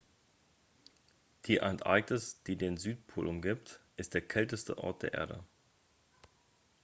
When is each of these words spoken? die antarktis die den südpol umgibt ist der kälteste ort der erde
die 1.45 1.61
antarktis 1.61 2.41
die 2.47 2.55
den 2.55 2.75
südpol 2.77 3.27
umgibt 3.27 3.79
ist 3.97 4.15
der 4.15 4.21
kälteste 4.27 4.79
ort 4.79 5.03
der 5.03 5.13
erde 5.13 5.43